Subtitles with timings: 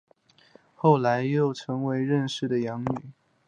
[0.73, 2.87] 后来又成为任氏的养女。